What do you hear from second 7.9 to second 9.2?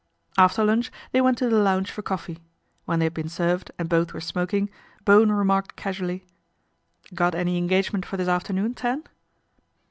ment for this afternoon, Tan